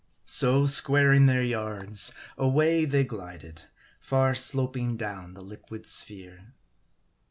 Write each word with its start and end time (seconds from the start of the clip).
So 0.25 0.65
squaring 0.65 1.27
their 1.27 1.43
yards, 1.43 2.11
away 2.35 2.85
they 2.85 3.03
glided; 3.03 3.61
far 3.99 4.33
sloping 4.33 4.97
down 4.97 5.35
the 5.35 5.43
liquid 5.45 5.85
sphere. 5.85 6.55